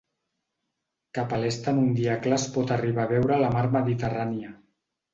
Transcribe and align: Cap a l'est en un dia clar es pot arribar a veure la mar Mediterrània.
Cap 1.17 1.35
a 1.35 1.39
l'est 1.43 1.69
en 1.73 1.83
un 1.83 1.93
dia 2.01 2.17
clar 2.25 2.41
es 2.43 2.49
pot 2.57 2.75
arribar 2.79 3.07
a 3.07 3.13
veure 3.15 3.41
la 3.47 3.55
mar 3.59 3.67
Mediterrània. 3.81 4.61